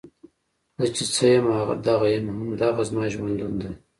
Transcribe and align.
زۀ 0.77 0.85
چې 0.95 1.03
څۀ 1.13 1.27
يم 1.33 1.45
هم 1.55 1.69
دغه 1.87 2.07
يم، 2.13 2.25
هـــم 2.33 2.49
دغه 2.61 2.81
زمـا 2.87 3.03
ژونـد 3.11 3.39
ون 3.41 3.53
دی 3.61 3.69